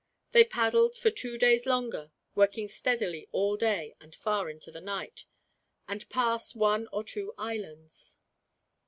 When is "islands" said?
7.37-8.17